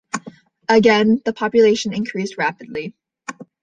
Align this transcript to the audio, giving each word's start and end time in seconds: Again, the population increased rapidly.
Again, 0.67 1.21
the 1.25 1.31
population 1.31 1.93
increased 1.93 2.35
rapidly. 2.35 2.95